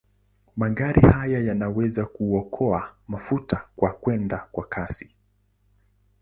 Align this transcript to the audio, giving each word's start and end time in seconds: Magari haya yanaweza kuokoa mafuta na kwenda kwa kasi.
Magari 0.55 1.01
haya 1.01 1.39
yanaweza 1.39 2.05
kuokoa 2.05 2.95
mafuta 3.07 3.65
na 3.81 3.89
kwenda 3.89 4.37
kwa 4.51 4.65
kasi. 4.67 5.15